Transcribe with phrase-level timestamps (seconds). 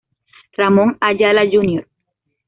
[0.57, 1.85] Ramón Ayala Jr.